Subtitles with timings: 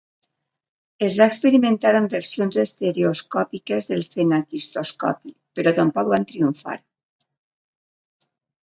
[1.07, 6.79] Es va experimentar amb versions estereoscòpiques del fenaquistoscopi, però tampoc van triomfar.